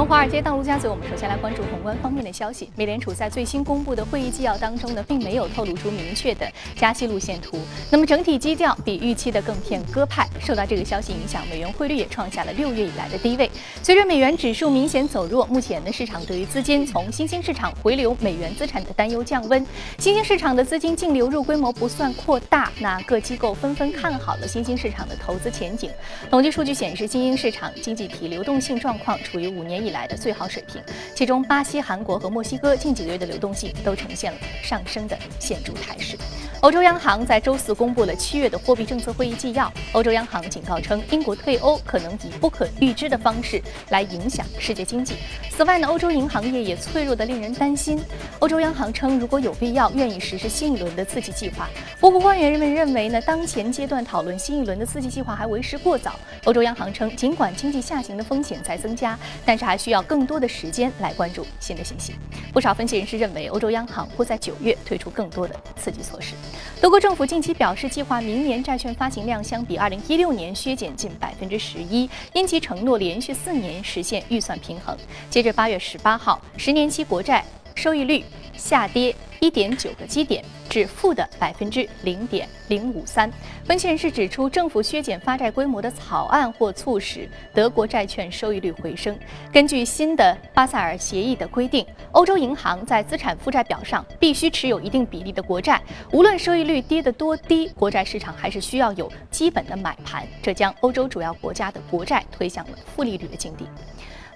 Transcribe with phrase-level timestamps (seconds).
[0.00, 2.70] 从华尔街到陆家嘴，我们首先来关注宏观方面的消息。
[2.74, 7.58] 美联储在最新公布的会议纪要当中呢，并没有透露出明确的加息路线图。
[7.90, 10.26] 那么整体基调比预期的更偏鸽派。
[10.40, 13.50] 受到这个消息影响，美元汇率也创下了六月以来的低位。
[13.82, 19.66] 随着美元指数明显走弱，目前呢市场对于资金从新兴市场回流美元资产的担忧降温。
[19.98, 25.90] 新兴市场的资金净流入规模不算扩大，那各机构纷纷看好了新兴市场的投资前景。
[26.30, 29.80] 统计数据显示，新兴市场经济体流动性状况处于五年。
[29.80, 30.82] 以来的最好水平，
[31.14, 36.16] 其中巴西、韩国和墨西哥近几个月的流动性都呈现了上升的显著态势。
[36.60, 39.72] 欧洲央行在周四公布了七月的货币政策会议纪要。
[39.92, 45.14] 欧洲央行警告称，英国退欧可能以不可预知的方式来影响世界经济。
[45.48, 47.98] 此外呢，欧洲银行业也脆弱的令人担心。
[48.40, 51.66] 欧洲央行称，如果有必要，愿意实施新一轮的刺激计划。
[51.98, 56.20] 不过，官员们认为呢，当前阶段讨论新一轮的刺激计划还为时过早。
[56.44, 62.14] 欧洲央行称，尽管经济下行的风险在增加，但是还需要更多的时间来关注新的信息。
[62.52, 66.34] 不少分析人士认为，欧洲央行会在九月推出更多的刺激措施。
[66.80, 74.96] 德国政府近期表示，计划明年债券发行量相比二零一六年削减近百分之十一，因其承诺连续四年实现预算平衡。
[75.28, 78.24] 截至八月十八号，十年期国债收益率
[78.56, 79.14] 下跌。
[79.40, 83.30] 一点九个基点至负的百分之零点零五三。
[83.64, 89.18] 分析人士指出，政府削减发债规模的草案或促使德国债券收益率回升。
[89.52, 95.80] 根据新的巴塞尔协议的规定，欧洲银行在资产负债表上必须持有一定比例的国债，
[96.12, 103.66] 无论收益率跌得多低，国债市场还是需要有基本的买盘，这将欧洲主要国家的国债推向了负利率的境地。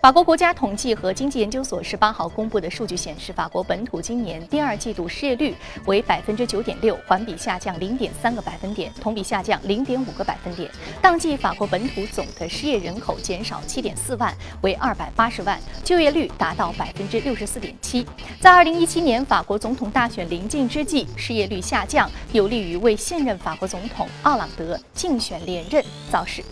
[0.04, 5.54] 法国国家统计和经济研究所十八号公布的数据显示，法国本土今年第二季度失业率
[5.86, 10.70] 为百分之九点六，环比下降零点三个百分点，同比下降零点五个百分点。
[11.00, 18.06] 当季法国本土总的失业人口减少七点四万，为二百八十万，就业率达到百分之六十四点七。
[18.38, 25.82] 在二零一七年法国总统大选临近之际，失业率下降，有利于为现任法国总统奥朗德竞选连任
[26.12, 26.44] 造势。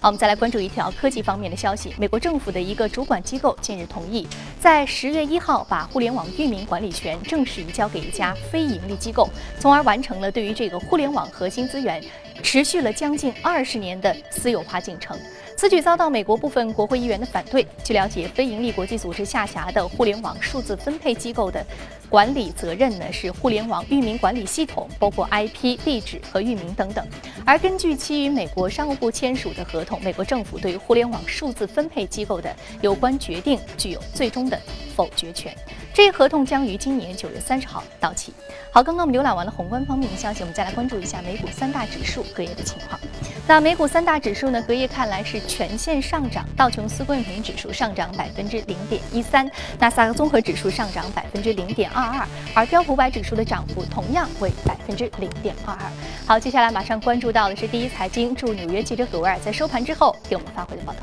[0.00, 1.92] 好，我们再来关注一条科技方面的消息。
[1.98, 4.28] 美国政府的一个主管机构近日同意，
[4.60, 9.26] 在十月一号把互联网域名管理权正式移交给一家非盈利机构，
[9.58, 12.04] 从而完成了对于这个互联网核心资源
[12.42, 15.18] 持续了将近二十年的私有化进程。
[15.56, 17.66] 此举遭到美国部分国会议员的反对。
[17.82, 21.64] 据了解，非盈利国际组织下辖的互联网数字分配机构的
[22.10, 27.06] 管理责任呢是互联网域名管理系统，包括 IP 地址和域名等等。
[27.46, 34.60] 而根据其与美国商务部签署的合同，美国政府对于互联网数字分配机构的有关决定具有最终的
[34.96, 35.56] 否决权。
[35.94, 38.32] 这一合同将于今年九月三十号到期。
[38.72, 42.98] 好，刚刚我们浏览完了宏观方面的消息，我们再来关注一下美股三大指数隔夜的情况。
[43.46, 49.50] 那美股三大指数呢，隔夜看来是全线上涨，道琼斯工业平均指数上涨百分之零点一三，
[49.80, 55.80] 纳斯达克综合指数上涨百分之零点二二二，而标普五百指数的涨幅同样为百分之零点二二。
[56.26, 61.00] 好，接下来马上关注到的是第一财经驻纽约记者葛维尔在收盘之后给我们发回的报道。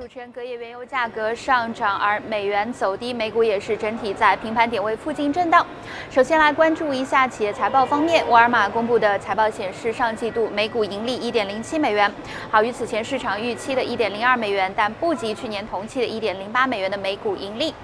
[0.00, 5.66] 主持人，隔夜原油价格上涨，而美元走低，美股也是整体在平盘点位附近震荡。
[6.10, 12.10] 首先来关注一下企业财报方面，沃尔玛公布的财报显示，上季度每股盈利一点零七美元，
[12.50, 17.74] 好于此前市场预期的一点零二美元，但不及去年同期的一点零八美元的每股盈利。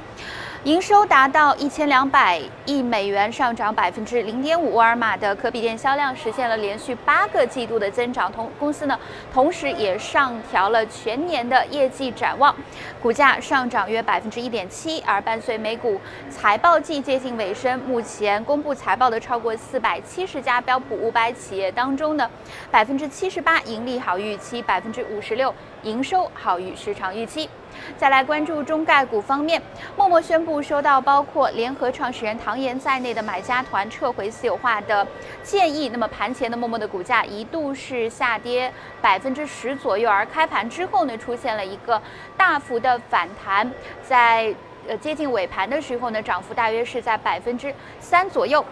[0.67, 4.75] 营收达到一千两百亿美元，上涨百分之零点五。
[4.75, 8.99] 沃尔玛的可比店销量实现了连续八个季度的增长，同公司呢，
[9.33, 12.53] 同时也上调了全年的业绩展望，
[13.01, 15.01] 股价上涨约百分之一点七。
[15.07, 22.29] 而伴随美股财报季接近尾声，目前公布财报的超过四百七十家标普五百企业当中呢，
[22.73, 25.55] 百分之七十八盈利好预期，百分之五十六
[25.87, 27.49] 营收好于市场预期。
[27.97, 29.63] 再来关注中概股方面，
[29.97, 35.07] 默默宣布收到包括联合创始人唐岩在内的买家团撤回私有化的
[35.43, 35.89] 建议。
[35.91, 42.01] 那么盘前的默默的股价一度是下跌百分之十左右，而开盘之后呢，出现了一个
[42.37, 43.71] 大幅的反弹，
[44.03, 44.53] 在
[44.89, 48.65] 呃接近尾盘的时候呢，涨幅大约是在百分之三左右。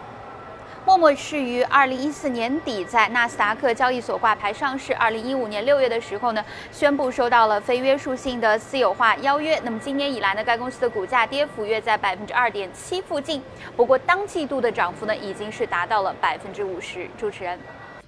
[0.87, 9.59] 陌陌是于二零一四年底在纳斯达克交易所挂牌上市，二零一五年六月的时候呢，宣布收到了非约束性的私有化邀约。
[9.65, 13.43] 那么今年以来呢，该公司的股价跌幅约在百分之二点七附近，
[13.75, 17.09] 不过当季度的涨幅呢，已经是达到了百分之五十。
[17.17, 17.59] 主持人。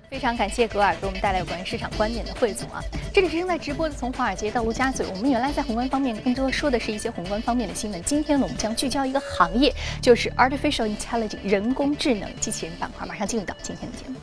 [0.08, 2.81] 非常感谢格尔给我们带来有关于市场观点的汇总啊！
[3.12, 5.05] 这里是正在直播的，从华尔街到陆家嘴。
[5.08, 13.05] 我们原来在宏观方面更多说的是一些宏观方面的新闻，今天呢，我们将聚焦一个行业，就是 artificial intelligence 人工智能机器人板块。
[13.05, 14.14] 马上进入到今天的节目。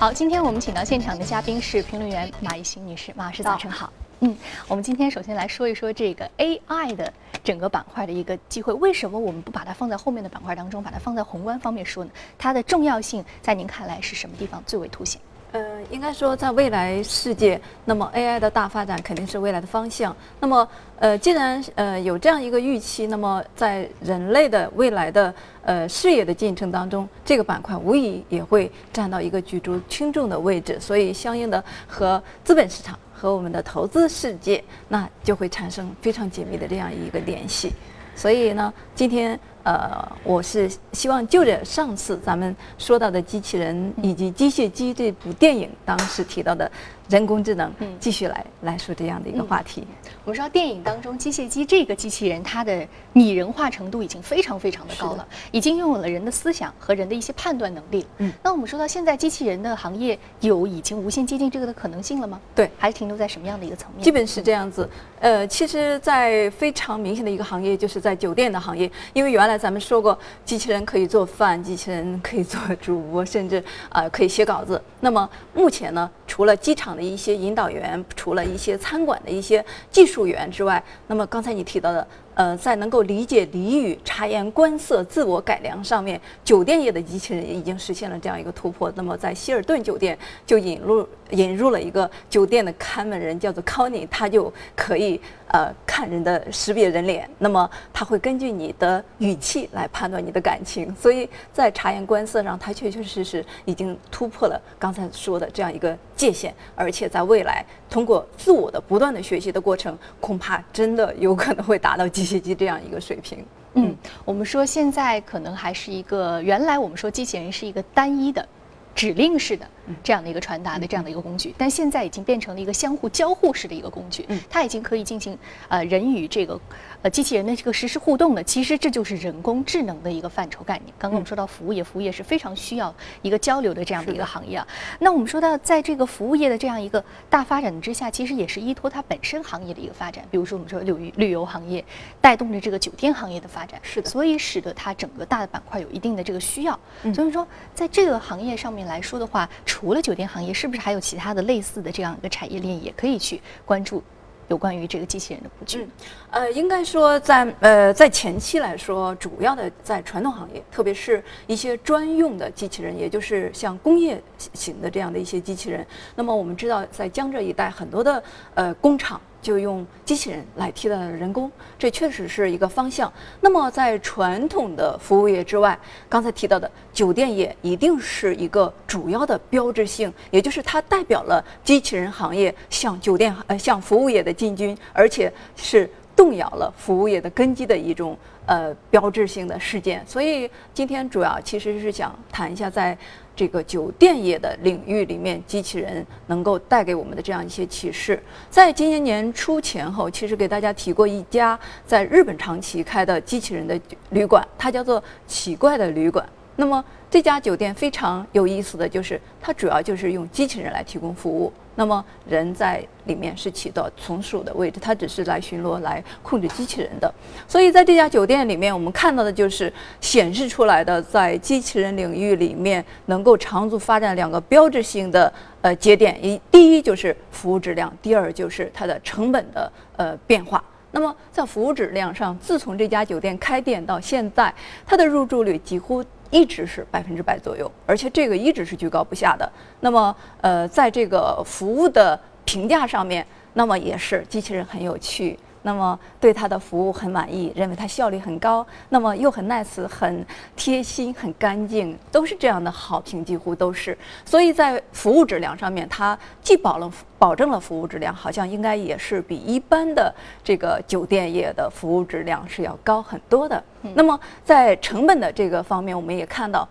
[0.00, 3.92] 好，今天我们请到现场的嘉宾是评论员马一新女士，马老师早晨好。
[4.24, 4.36] 嗯，
[4.68, 7.12] 我们今天首先来说一说这个 AI 的
[7.44, 8.72] 整个板块的一个机会。
[8.74, 12.10] 为什么我们不把它放在后面的板块当中，把它放在宏观方面说呢？
[12.38, 15.20] 它的重要性在您看来是什么地方最为凸显？
[15.52, 15.60] 呃，
[15.90, 20.16] 应该说，在未来世界，那么 AI 的大发展肯定是未来的方向。
[20.40, 20.66] 那么，
[20.98, 30.80] 呃，既然呃有这样一个预期，那么在人类的未来的呃事业的进程当中，这个板块无疑也会占到一个举足轻重的位置。
[30.80, 37.72] 所以，相应的和资本市场和我们的投资世界，那就会产生非常紧密的这样一个联系。
[38.16, 39.38] 所以呢，今天。
[39.64, 46.68] 呃，我是希望就着上次咱们说到的机器人以及机械机这部电影当时提到的
[47.12, 49.86] 人工智能，继续来来说这样的一个话题。
[50.24, 58.06] 我们说电影当中机械姬这个机器人，它的拟人化程度已经非常非常的高了，已经拥有了人的思想和人的一些判断能力。
[58.18, 62.40] 嗯，那我们说到现在，机器人的行业有已经无限接近这个的可能性了吗？
[62.54, 64.02] 对，还是停留在什么样的一个层面？
[64.02, 64.88] 基本是这样子。
[65.20, 69.52] 呃，其实，在非常明显的一个行业，就是在酒店的行业，因为原来。
[69.62, 74.82] 咱们说过，机器人可以做饭，机器人可以做主播，甚至啊可以写稿子。
[75.00, 82.06] 那么目前呢，除了机场的一些引导员，除了一些餐馆的一些技术员之外，那么刚才你提到的。
[82.34, 88.90] 呃，在能够理解俚语、察言观色、自我改良上面，酒店业的机器人也已经实现了这样一个突破。
[88.94, 97.28] 那么，在希尔顿酒店就引入引入了一个酒店的看门人，叫做 Connie，他就可以呃看人的识别人脸。
[97.38, 100.94] 那么，他会根据你的语气来判断你的感情。
[100.94, 106.54] 所以在察言观色上，他确确实实已经突破了刚才说的这样一个界限。
[106.74, 112.08] 而且在未来，通过自我的不断的学习的过程，恐怕真的有可能会达到。
[112.22, 118.46] 机器机这样一个水平，嗯，我们说现在可能还是一个原来我们说机器人是一个单一的。
[118.94, 119.66] 指令式的
[120.02, 124.26] 这样的一个传达的这样的一个工具，但现在已经变成了一个相互交互式的一个工具。
[124.48, 125.36] 它已经可以进行
[125.68, 126.60] 呃人与这个
[127.02, 128.44] 呃机器人的这个实时互动的。
[128.44, 130.94] 其实这就是人工智能的一个范畴概念。
[130.98, 134.68] 刚刚我们说到服务业，服务业是非常需要一个交流的这样的一个行业啊。
[135.00, 140.22] 那我们说到在这个服务业的这样一个大发展之下，其实也是依托它本身行业的一个发展。
[140.30, 141.84] 比如说我们说旅游旅游行业
[142.20, 146.78] 带动着这个酒店行业的发展，是的，所以使得它整个大的板块有一定的这个需要。
[147.14, 148.82] 所以说在这个行业上面。
[148.82, 154.00] 来说的话，除除了酒店行业，是不是还有其他的类似的这样一个产业链，也可以去关注
[154.46, 155.84] 有关于这个机器人的布局？
[156.30, 164.22] 呃，应该说在呃在前期来说，主要的在传统行业，特别是一些专用的机器人，也就是像工业
[164.54, 165.84] 型的这样的一些机器人。
[166.14, 168.22] 那么我们知道，在江浙一带很多的
[168.54, 169.20] 呃工厂。
[169.42, 173.12] 就用机器人来替代人工，这确实是一个方向。
[173.40, 175.78] 那么，在传统的服务业之外，
[176.08, 188.16] 刚才提到的酒店业一定是一个主要的标志性，也就是它代表了机器人行业向酒店呃向服务业的进军，而且是动摇了服务业的根基的一种
[188.46, 190.02] 呃标志性的事件。
[190.06, 192.96] 所以今天主要其实是想谈一下在。
[193.34, 203.80] 这个酒店业的领域里面，机器人能够带给我们的这样一些启示，在今年年初前后，其实给大家提过一家在日本长崎开的机器人的
[204.10, 206.28] 旅馆，它叫做奇怪的旅馆。
[206.56, 211.50] 那么这家酒店非常有意思的就是，它主要就是用机器人来提供服务。
[211.74, 217.12] 那么人在里面是起到从属的位置，它只是来巡逻、来控制机器人的。
[217.48, 230.62] 所以在这家酒店里面，我们看到的就是显示出来的，在机器人领域里面能够长足发展两个标志性的呃节点：一，第一就是服务质量；第二就是它的成本的呃变化。
[230.90, 236.04] 那么在服务质量上，自从这家酒店开店到现在，它的入住率几乎。
[236.32, 239.48] 一直是百分之百左右，而且这个一直是居高不下的。
[239.80, 245.38] 那么，呃，在这个服务的评价上面，那么也是机器人很有趣。
[245.62, 250.26] 那么对他的服务很满意，认为他效率很高，那么又很 nice、很
[250.56, 253.96] 贴心、很干净，都是这样的好评，几乎都是。
[254.24, 263.62] 所以在服务质量上面，它既保了保证了服务质量，好像应该也是比一般的这个酒店业的服务质量是要高很多的。
[263.94, 266.68] 那么在成本的这个方面，我们也看到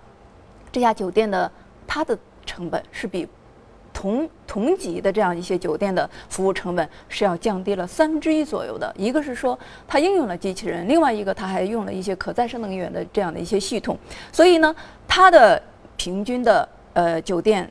[0.72, 1.50] 这家酒店的
[1.88, 3.28] 它的成本是比。
[3.94, 8.94] 同同级的这样一些酒店的服务成本是要降低了三分之一左右的。
[8.98, 9.58] 一个是说
[9.88, 13.98] 它应用了机器人，另外一个它还用了一些可再生能源的这样的一些系统。
[14.32, 14.76] 所以呢，
[15.08, 15.62] 它的
[15.98, 17.70] 平均的呃酒店，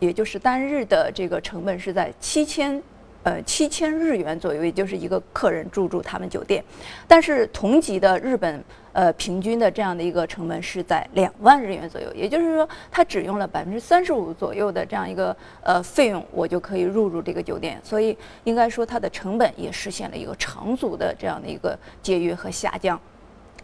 [0.00, 2.82] 也就是单日的这个成本是在七千
[3.24, 6.62] 呃七千日元左右，也就是一个客人入住他们酒店。
[7.08, 8.62] 但是同级的日本
[8.92, 17.80] 呃平均的这样的一个成本是在两万日元左右，也就是说，他只用了百分之三十五左右的这样一个呃费用，我就可以入住这个酒店。
[17.82, 23.00] 所以应该说，它的成本也实现了一个长足的这样的一个节约和下降。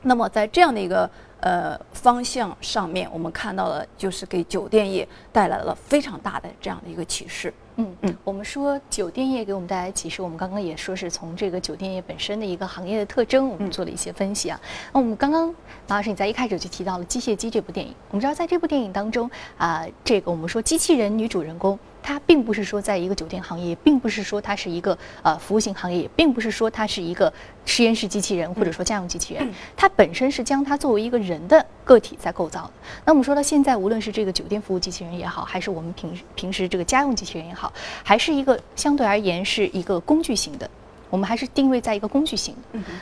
[0.03, 1.09] 那么在这样的一个
[1.41, 7.53] 呃方向上面，我们看到了就是给酒店业带来了非常大的这样的一个启示。
[7.77, 14.61] 嗯嗯，我们说酒店业给我们带来启示，我们刚刚也说是从这个酒店业本身的一个行业的特征，我们做了一些分析啊。
[14.93, 15.49] 那我们刚刚
[15.87, 21.79] 马老师你在一开始就提到了《机械姬》这部电影，我们知道在这部电影当中啊，这个我们说机器人女主人公。
[22.03, 27.31] 它并不是说在一个酒店行业，并不是说它是一个呃服务型行业，也并不是说它是一个
[27.67, 29.47] 实验室机器人或者说家用机器人。
[29.77, 32.73] 它本身是将它作为一个人的个体在构造的。
[33.05, 37.60] 那我们说到现在，无论是这个酒店服务机器人也好，还是我们平平时这个家用机器人也好，
[38.05, 40.71] 还是一个相对而言是一个工具型的，
[41.11, 42.55] 我们还是定位在一个工具型。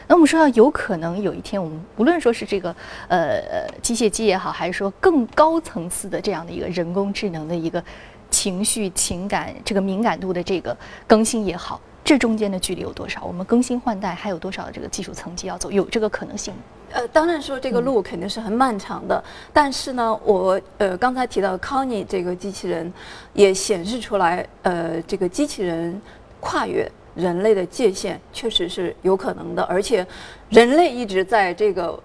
[0.07, 2.75] 那我们说到有可能有一天，我们无论说是这个
[3.09, 7.83] 呃机械机也好，还是说更高层次的这样的一个人工智能的一个。
[8.31, 13.25] 情绪、情感这个敏感度的这个更新也好，这中间的距离有多少？
[13.25, 15.71] 我们更新换代还有多少这个技术层级要走？
[15.71, 16.53] 有这个可能性？
[16.93, 22.93] 呃，当然说这个路肯定是很漫长的，但是呢，我呃刚才提到康尼这个机器人，
[23.33, 26.01] 也显示出来，呃，这个机器人
[26.41, 30.07] 跨越人类的界限确实是有可能的，而且
[30.49, 31.99] 人类一直在这个。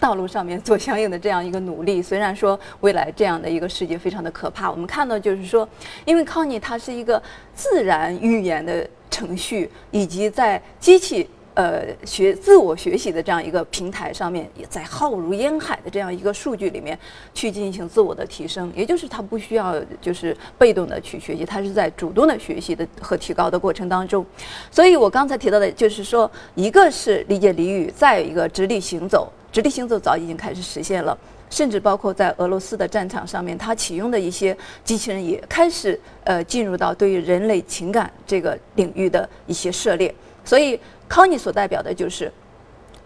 [0.00, 5.68] 道路上面做相应的这样一个努力，虽然说未来这样的一个世界非常的可怕，我们看到就是说，
[6.04, 7.20] 因为康尼它是一个
[7.52, 16.96] 自然语言的程序，以及在机器呃学自我学习的这样一个平台上面，也在浩如烟海的这样一个数据里面
[17.34, 24.24] 去进行自我的提升，也就是它不需要就是被动的去学习，它是在主动的学习的和提高的过程当中。
[24.70, 29.28] 所以我刚才提到的就是说，一个是理解俚语，再有一个直立行走。
[29.50, 31.18] 直立行走早已经开始实现了，
[31.50, 40.14] 甚至包括在俄罗斯的战场上面，它启用的一些机器人也开始呃进入到对于人类情感这个领域的一些涉猎。
[40.44, 42.30] 所以康尼所代表的就是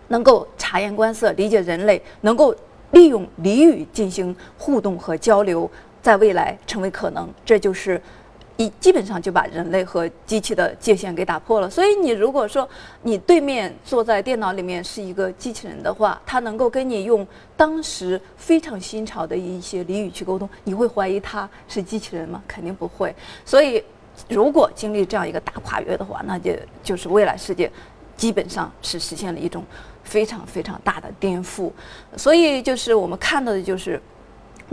[0.08, 2.54] 能够察言观色、理解人类，能够
[2.90, 5.70] 利用俚语进行互动和交流，
[6.02, 7.28] 在未来成为可能。
[7.44, 8.00] 这就是。
[8.58, 11.68] 你基本上就把人类和机器的界限给打破了。
[11.68, 12.68] 所以你如果说
[13.02, 22.40] 你对面坐在电脑里面是一个机器人的话，它能够跟你用当时非常新潮的一些俚语去沟通，你会怀疑它是机器人吗？
[22.46, 23.12] 肯定不会。
[23.44, 23.82] 所以，
[24.28, 26.52] 如果经历这样一个大跨越的话，那就
[26.82, 27.70] 就是未来世界
[28.16, 29.64] 基本上是实现了一种
[30.04, 31.70] 非常非常大的颠覆。
[32.16, 34.00] 所以，就是我们看到的就是。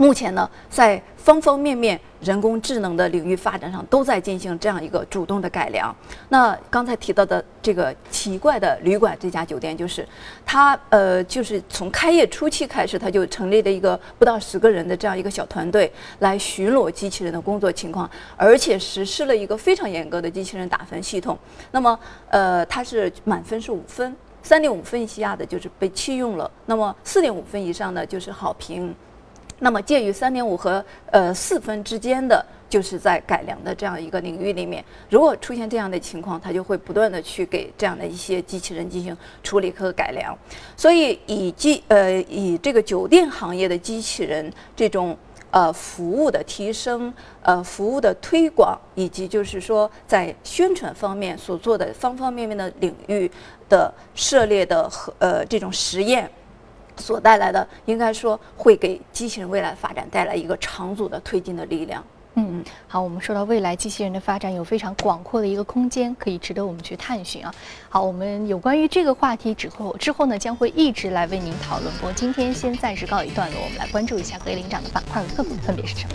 [0.00, 5.94] 目前呢，在方方面面人工智能的领域发展上，都在进行这样一个主动的改良。
[6.30, 10.08] 那刚才提到的这个奇怪的旅馆这家酒店，就是
[10.46, 21.38] 它呃，就是从开业初期开始，它就成立了一个不到十个人的这样一个小团队，来巡逻机器人的工作情况，而且实施了一个非常严格的机器人打分系统。
[21.72, 28.94] 那么呃，它是满分是五分，三点五分以下的就是被弃用了，那么四点五分以上的就是好评。
[29.60, 40.36] 那么介于三点五和呃四分之间的，就是在改良的这样一个领域里面，如果出现这样的情况，它就会不断的去给这样的一些机器人进行处理和改良。
[40.76, 45.16] 所以以机呃以这个酒店行业的机器人这种
[45.50, 47.12] 呃服务的提升，
[47.42, 53.30] 呃服务的推广，以及就是说在宣传方面所做的方方面面的领域
[53.68, 56.30] 的涉猎的和呃这种实验。
[57.00, 62.04] 所带来的，应该说会给机器人未来发展带来一个长足的推进的力量。
[62.34, 67.52] 嗯，好，我们说到未来机器人的发展有非常广阔的一个空间，可以值得我们去探寻啊。
[67.88, 71.92] 好，我们有关于这个话题之后，之后呢将会一直来为您讨论。
[71.94, 76.14] 不过今天先暂时告一段落，我们来关注一下各位领涨的板块和个股分别是什么。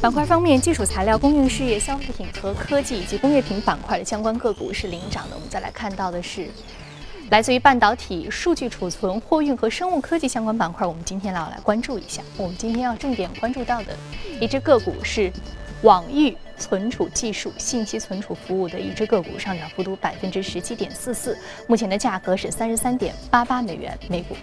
[0.00, 5.36] 板块方面，基础材料、供应事业、消费品和科技以及工业品板块的相关个股是领涨的。
[5.36, 6.48] 我们再来看到的是，
[7.28, 10.86] 来自于半导体、数据储存、货运和生物科技相关板块。
[10.86, 12.22] 我们今天要来关注一下。
[12.38, 13.94] 我们今天要重点关注到的
[14.40, 15.30] 一只个股是
[15.82, 24.34] 网域存储技术、信息存储服务的一只个股，上涨幅度百分之十七点四四，目前的价格是三十三点八八美元每股。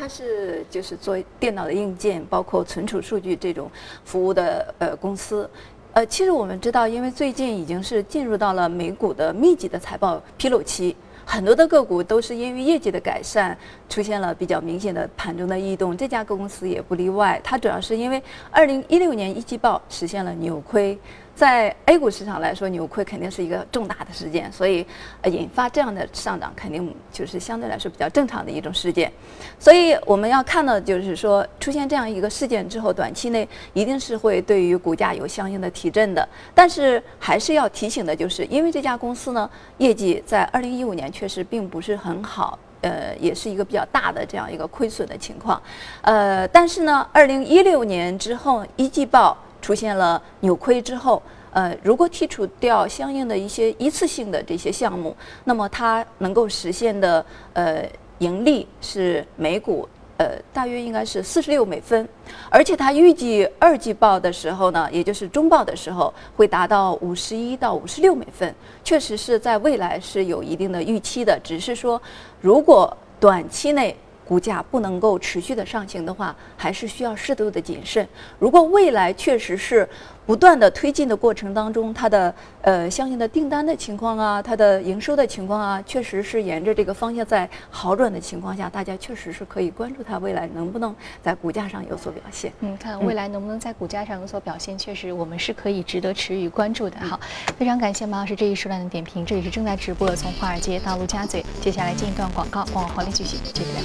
[0.00, 3.70] 它是就是做电脑的硬件，包括存储数据这种
[4.02, 5.48] 服务的呃公司，
[5.92, 10.96] 呃，其实我们知道，因为最近已经是进入到了美股的密集的财报披露期。
[11.26, 13.56] 很多的个股都是因为业绩的改善，
[13.90, 15.94] 出现了比较明显的盘中的异动。
[15.94, 20.98] 这家公司也不例外，它主要是因为二零一六年一季报实现了扭亏。
[21.40, 24.86] 在 A 股市场来说，扭亏肯定是一个重大的事件，所以
[25.24, 29.10] 引发这样的上涨，肯定就是相对来说比较正常的一种事件。
[29.58, 36.28] 所以我们要看到，就是说出现这样一个事件之后，短期内一定是会对于股价有相应的提振的。
[36.54, 45.58] 但是还是要提醒的，就是因为这家公司呢，业绩在二零一五年确实并不是很好，呃，也是一个比较大的这样一个亏损的情况。
[46.02, 49.34] 呃，但是呢，二零一六年之后一季报。
[49.60, 57.84] 出现了扭亏之后，呃，如果剔除掉相应的一些一次性的这些项目，那么它能够实现的呃
[58.18, 62.08] 盈利是每股呃大约应该是四十六美分，
[62.48, 72.00] 而且它预计二季报的时候呢，也就是中报的时候会达到五十一到五十六美分，确实是在未来是有一定的预期的，只是说
[72.40, 73.96] 如果短期内。
[74.30, 78.08] 股价不能够持续的上行的话，还是需要适度的谨慎。
[78.38, 79.88] 如果未来确实是
[80.26, 92.52] 不断的推进的过程当中，它的呃相应的订单的情况啊，它的营收的情况啊，确实是沿着这个方向在好转的情况下，大家确实是可以关注它未来能不能在股价上有所表现。
[92.60, 96.96] 嗯，看未来能不能在股价上有所表现，确实我们是可以值得持续关注的。
[97.00, 97.18] 好，
[97.58, 99.26] 非常感谢马老师这一时段的点评。
[99.26, 101.44] 这里是正在直播的，从华尔街到陆家嘴。
[101.60, 103.82] 接下来进一段广告，广告回来继续接着聊。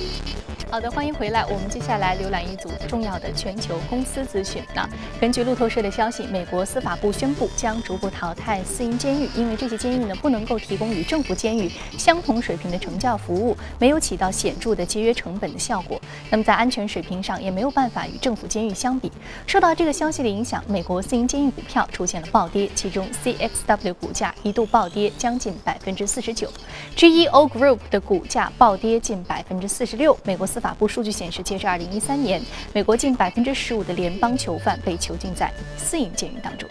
[0.72, 1.46] 好的，欢迎回来。
[1.46, 4.62] 我们接下来浏览一组重要的全球公司资讯。
[4.74, 4.89] 那
[5.22, 16.01] 根据路透社的消息，美国司法部宣布将逐步淘汰私营监狱，因为这些监狱呢不能够提供与政府监狱相同水平的惩教服务，没有起到显著的节约成本的效果。
[16.32, 19.12] 那么在安全水平上也没有办法与政府监狱相比。
[19.46, 26.50] 受到这个消息的影响，美国私营监狱股票出现了暴跌，其中 CXW 股价一度暴跌将近百分之四十九
[26.96, 30.17] ，GEO Group 的股价暴跌近百分之四十六。
[30.24, 30.46] 美国。
[30.46, 32.39] 司法部数据显示，截至二零一三年，
[32.72, 36.67] 美国近百分之十五的联邦囚犯被囚禁在私营监狱当中。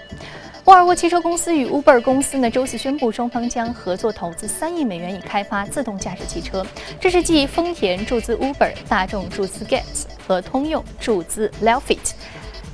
[0.65, 6.67] 沃尔沃汽车公司与 Uber 公司呢，周四宣布，双方将合作投资三亿美元以开发自动驾驶汽车。
[6.99, 12.13] 这是继丰田注资 Uber、大众注资 Gets 和通用注资 Lifeit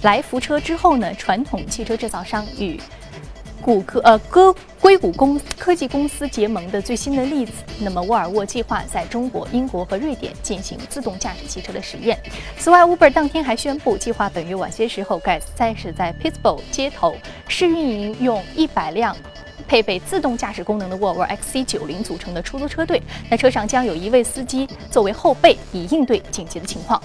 [0.03, 2.81] 来福车之后呢，传统汽车制造商与
[3.63, 7.53] 谷歌呃，歌硅谷公科技公司结盟的最新的例子。
[7.81, 12.19] 那么，沃尔沃计划在中国、英国和瑞典进行自动驾驶汽车的实验。
[12.59, 17.15] 此外，Uber 当天还宣布，计划本月晚些时候开始在 Pittsburgh 街头
[17.49, 19.15] 试运营用一百辆
[19.69, 23.01] 配备自动驾驶功能的沃尔沃 XC90 组成的出租车队。
[23.29, 27.01] 那车上将有一位司机作为后备，以应对紧急的情况。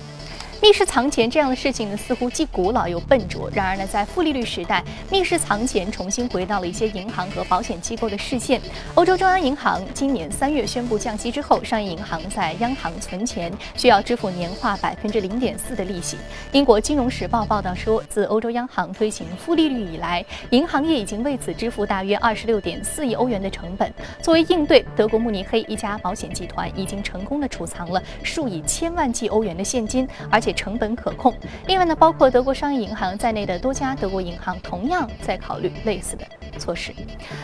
[0.65, 3.47] 密室藏钱这样的事情呢，似乎既古老又笨拙。
[3.53, 8.59] 然而呢，在负利率时代，密室藏钱重新回到了一些银行和保险机构的视线。
[8.95, 16.17] 欧洲中央银行今年三月宣布降息之后，商业银行在央行存钱需要支付年化百分之零点四的利息。
[16.51, 23.93] 英国金融时报报道说，自欧洲央行推行负利率以来，银行业已经为此支付大约二十六点四亿欧元的成本。
[24.19, 30.54] 作为应对，德国慕尼黑一家保险集团已经成功的储藏了数以千万计欧元的现金，而且。
[30.55, 31.31] 成本可控。
[31.67, 36.25] 另外呢，包括德国商业银行在内的多家德国银行同样在考虑类似的
[36.59, 36.93] 措施。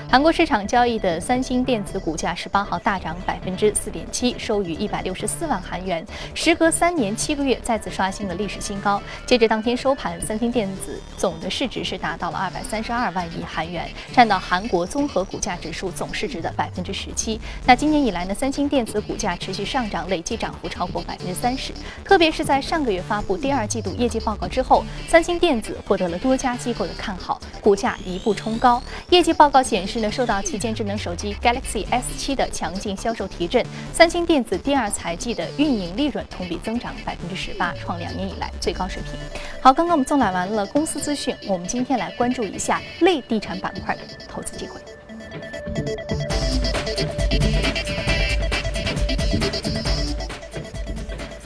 [0.09, 9.01] 韩国市场交易的三星电子股价十八号大涨百分之四点七，收于一百六十四万韩元，时隔三年七个月再次刷新了历史新高。
[9.25, 17.41] 截至当天收盘，三星电子总的市值是达到了二百三十二万亿韩元，占到韩国综合股价指数总市值的百分之十七。
[17.65, 22.91] 那今年以来呢，三星电子股价持续上涨，累计涨幅超过百分之三十，特别是在上个。
[22.91, 28.83] 月发布第二季度业绩报告之后，三星电子获得了多家机构的看好，股价一步冲高。
[29.09, 39.13] 业绩报告显示呢，受到旗舰智能手机 Galaxy S7 的强劲销售提振，三星电子第二财季的运营利润同比增长百分之十八，创两年以来最高水平。
[39.61, 44.79] 好，刚刚我们纵览完了公司资讯，我们今天来关注一下类地产板块的投资机会。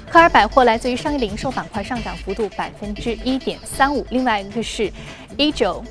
[0.07, 4.05] 科尔百货来自于商业零售板块，上涨幅度百分之一点三五。
[4.11, 4.89] 另外一个是
[5.35, 5.83] e j o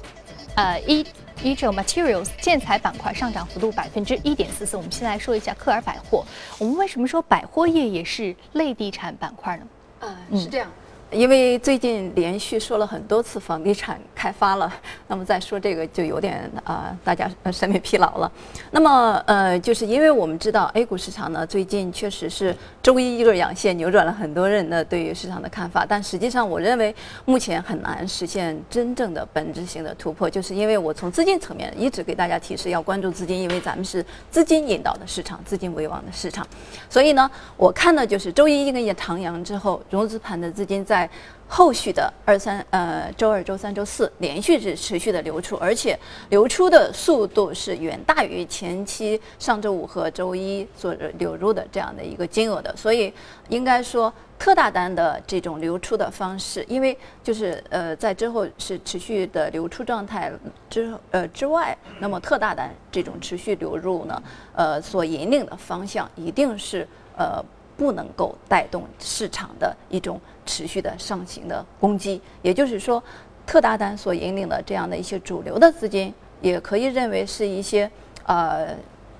[0.55, 1.05] 呃 e
[1.44, 4.78] e j o Materials 建材板块上涨幅度百分之一点四四。
[4.78, 6.24] 我们先来说一下克尔百货。
[6.59, 9.66] 我们为什么说百货业也是类地产板块呢？
[10.00, 10.66] 嗯，是这样。
[11.11, 14.72] 因为最近连续说了很多次房地产开发了，
[15.07, 18.33] 那么再说这个就有点啊，大家审美疲劳了。
[18.70, 26.94] 那么呃，就是因为我们知道 A 股市场呢，最近确实是周一一根阳线扭转了很多人的对于市场的看法，但实际上我认为
[27.25, 36.47] 目前很难实现真正的本质性的突破，就是因为我从资金层面一直给大家提示要关注资金，因为咱们是资金引导的市场，资金为王的市场，
[36.90, 41.09] 所以呢，我看的就是周一一根长阳之后，融资盘的资金在。
[41.46, 45.96] 后续的二三呃周二、周三、周四连续是持续的流出，而且
[46.30, 53.12] 流出的速度是远大于前期上周五和周一所流入的这样的一个金额的，所以
[53.50, 60.33] 应该说特大单的这种流出的方式，因为就是呃在之后是持续的流出状态
[60.68, 64.22] 之呃之外，那么特大单这种持续流入呢，
[64.54, 67.44] 呃所引领的方向一定是呃。
[67.76, 73.02] 不能够带动市场的一种持续的上行的攻击，也就是说，
[73.46, 77.90] 特大单所引领的这样的一些主流的资金，也可以认为是一些
[78.26, 78.68] 呃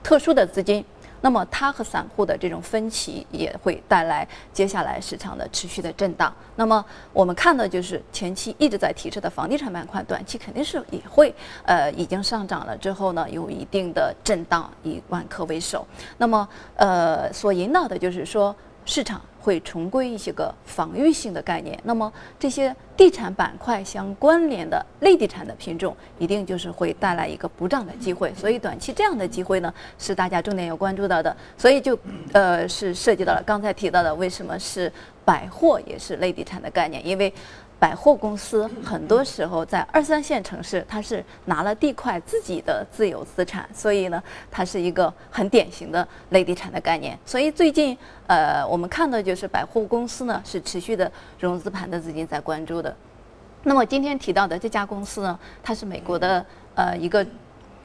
[0.03, 0.85] 特殊的资金。
[1.21, 6.31] 那么它和散户的这种分歧也会带来接下来市场的持续的震荡。
[6.55, 6.85] 那么
[7.15, 11.35] 我们看的就是前期一直在提示的房地产板块，短期肯定是也会
[11.65, 15.87] 呃已经上涨了之后呢，有一定的震荡，以万科为首。
[16.19, 19.19] 那么呃所引导的就是说市场。
[19.45, 28.33] 会重归一些个防御性的概念，那么这些地产板块相关联的类地产的品种，一定就是会带来一个补涨的机会。
[28.35, 31.37] 所以短期这样的机会呢，是大家重点要关注到的。
[31.59, 31.99] 所以就
[32.33, 34.91] 呃是涉及到了刚才提到的，为什么是
[35.27, 37.31] 百货也是类地产的概念，因为。
[37.85, 47.19] 百货公司很多时候在二三线城市，它是拿了地块自己的自有资产，所以呢，它是一个很典型的类地产的概念。
[47.27, 47.95] 所以最近，
[48.27, 52.97] 呃，我们看到就是百货公司呢是持续的融资盘的资金在关注的。
[53.65, 56.43] 那么今天提到的这家公司呢，它是美国的
[56.75, 57.27] 呃一个，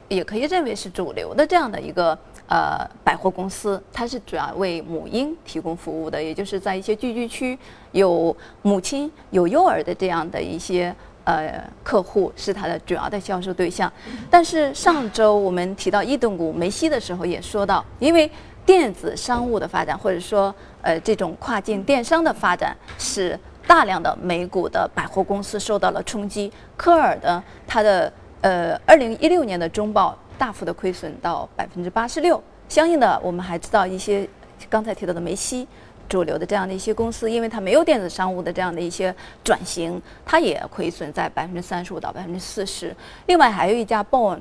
[0.08, 2.18] 也可以认为是主流的这样的一个。
[2.50, 7.56] 呃，百货公司它是主要为母婴提供服务的，也就是在一些聚居区
[7.92, 13.92] 有母亲有幼儿的这样的一些呃客户是它的主要的销售对象。
[14.28, 18.28] 但是上周我们提到异动股梅西的时候也说到，因为
[18.66, 26.52] 电子商务的发展或者说呃这种跨境电商的发展，使大量的美股的百货公司受到了冲击。
[26.76, 30.18] 科尔的它的呃二零一六年的中报。
[30.40, 34.26] 大幅的亏损到百分之八十六，相应的，我们还知道一些
[34.70, 35.68] 刚才提到的梅西
[36.08, 42.96] 主流的这样的一些公司，因为它没有电子商务的这样的一些转型，它也亏损在百分之三十五到百分之四十。
[43.26, 44.40] 另外还有一家 Bone，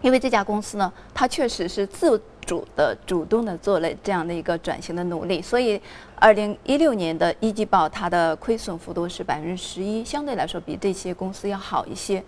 [0.00, 5.78] 因为这家公司呢，它确实是自主的、主动的做了这样的一个转型的努力，所以
[6.14, 12.24] 二零一六年的一季报它的亏损幅度是百分之十一，相对来说比这些公司要好一些。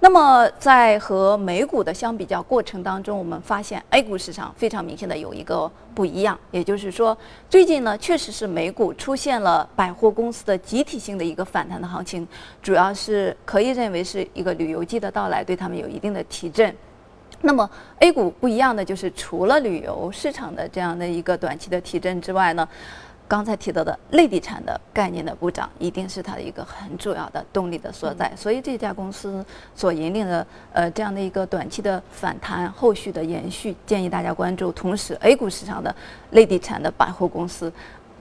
[0.00, 7.14] 那么，在和美股的相比较过程当中，我们发现 A 股市场非常明显的有一个不一样，也就是说，
[7.50, 12.26] 最近呢，确实是美股出现了百货公司的集体性的一个反弹的行情，
[12.62, 16.74] 主要是可以认为是一个旅游季的到来，对他们有一定的提振。
[17.40, 17.68] 那么
[18.00, 22.68] A 股不一样的就是，除了旅游市场的这样的一个短期的提振之外呢。
[23.30, 28.32] 刚才提到的类地产的概念的补涨，一定是它的一个很主要的动力的所在。
[28.34, 34.72] 所以这家公司所引领的呃这样的一个短期的反弹，后续的延续，建议大家关注。
[34.72, 35.94] 同时，A 股市场的
[36.30, 37.70] 类地产的百货公司。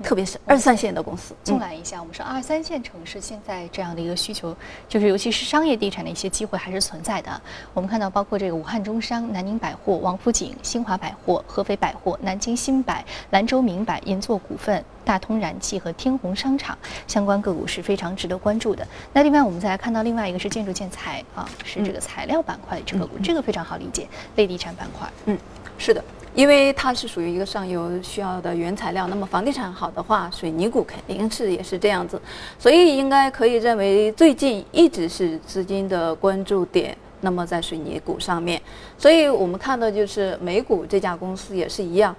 [0.04, 4.56] 特别是二三线的公司，纵览一下，我们说二三线城市现在这样的一个需求，
[4.88, 7.42] 就是尤其是商业地产的一些机会还是存在的。
[7.74, 18.88] 我们看到，包括这个武汉中商、南宁百货、王府井、新华百货、合肥百货、南京新百、兰州明百、银座股份、大通燃气和天虹商场相关个股是非常值得关注的。
[19.14, 25.10] 那另外，我们再来看到另外一个是建筑建材啊，是这个材料板块的这个股，这个非常好理解，类地产板块。
[25.26, 25.38] 嗯，
[25.78, 26.04] 是的。
[26.38, 32.22] 因为它是属于一个上游需要的原材料，那么房地产好的话，水泥股肯定是也是这样子，
[32.60, 36.96] 所以应该可以认为最近一直是资金的关注点。
[37.22, 38.62] 那么在水泥股上面，
[39.00, 42.16] 所以我们看到就是美股这家公司也是一样，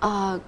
[0.00, 0.38] 啊。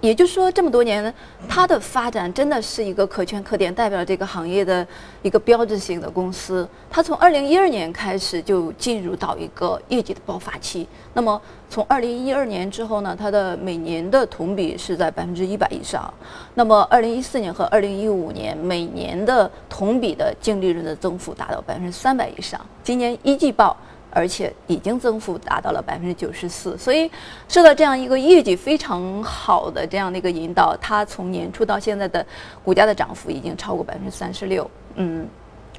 [0.00, 1.12] 也就是说，这么多年，
[1.46, 4.86] 它的发展真的是一个可圈可点，代表这个行业的
[5.20, 6.66] 一个标志性的公司。
[6.90, 10.88] 它从二零一二年开始就进入到一个业绩的爆发期。
[11.12, 16.12] 那么从二零一二年之后呢，它的每年的同比是在百分之一百以上。
[16.54, 22.58] 那么二零一四年和二零一五年每年的同比的净利润的增幅达到百分之三百以上。
[22.82, 23.76] 今年一季报。
[24.10, 27.10] 而且已经增幅达到了百分之九十四，所以
[27.48, 32.24] 受到这样一个业绩非常好的这样的一个引导，它从年初到现在的
[32.64, 34.68] 股价的涨幅已经超过百分之三十六。
[34.96, 35.26] 嗯，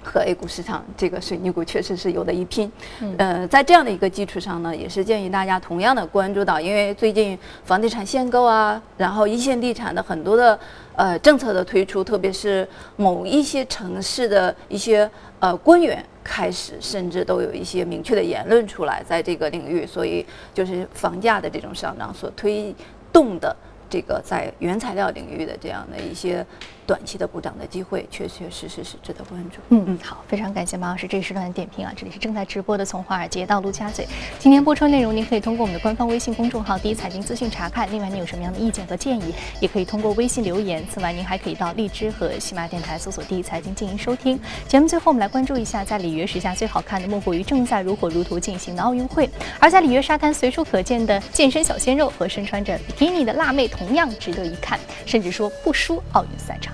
[0.03, 2.71] 和 A 股市场这个水泥股确实是有的一拼。
[3.17, 10.57] 呃，在这样的一个基础上呢，也是建议大家同样的关注到，因为最近房地产限购啊，然后一线地产的很多的
[10.95, 22.73] 呃政策的推出，特别是某一些城市的一些呃官员开始，甚至都有一些明确的言论出来，在这个领域，所以就是房价的这种上涨所推
[23.11, 23.55] 动的。
[23.91, 26.43] 这个在原材料领域的这样的一些
[26.87, 29.57] 短期的补涨的机会，确确实实是值得关注。
[29.69, 31.91] 嗯嗯，好，非常感谢马老师这一时段的点评啊！
[31.95, 34.07] 这里是正在直播的从华尔街到陆家嘴，
[34.39, 37.91] 今天播出内容您可以通过我们的官方微信公众号“第一财经资讯”查看。
[37.91, 40.81] 另外，您有什么样的意见和建议，也可以通过微信留言。
[40.89, 44.39] 此外，您还可以到荔枝和喜马电台搜索“第一财经”进行收听。
[44.67, 49.29] 节目最后，我们来关注一下在里约时下最好看的莫过于正在如火如荼进行的奥运会。
[49.59, 53.61] 而在里约沙滩随处可见的健身小鲜肉和身穿着比基尼的辣妹。
[53.81, 56.71] 同样值得一看，甚至说不输奥运赛场。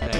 [0.00, 0.10] 在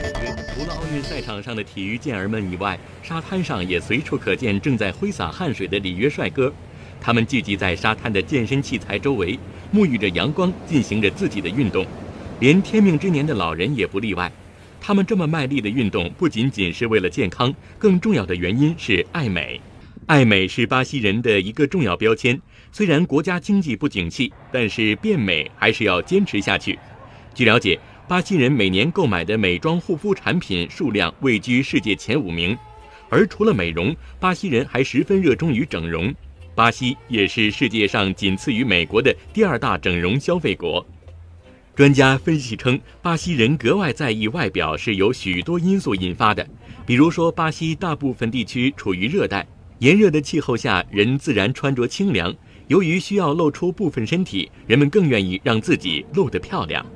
[0.52, 6.52] 除了奥运赛场上的体育健儿们以外，沙滩上也随处可见正在挥洒汗水的里约帅哥。
[7.00, 9.38] 他们聚集在沙滩的健身器材周围，
[9.72, 11.86] 沐浴着阳光，进行着自己的运动。
[12.38, 14.30] 连天命之年的老人也不例外。
[14.78, 19.58] 他们这么卖力的运动，不仅仅是为了健康，更重要的原因是爱美。
[20.06, 22.40] 爱美是巴西人的一个重要标签。
[22.72, 26.78] 虽然国家经济不景气，但是变美还是要坚持下去。
[27.34, 32.56] 据了解，巴西人每年购买的美妆护肤产品数量位居世界前五名。
[33.08, 36.12] 而除了美容，巴西人还十分热衷于整容。
[36.54, 40.84] 巴西也是世界上仅次于美国的第二大整容消费国。
[41.74, 46.46] 专家分析称，巴西人格外在意外表是由许多因素引发的，
[46.84, 49.46] 比如说，巴西大部分地区处于热带。
[49.82, 52.32] 炎热的气候下，人自然穿着清凉。
[52.68, 56.86] 由于需要露出部分身体，人们更愿意让自己露得漂亮。